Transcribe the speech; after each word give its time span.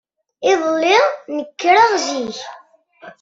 Iḍelli, 0.51 0.97
nekreɣ 1.35 1.91
zik. 2.05 2.37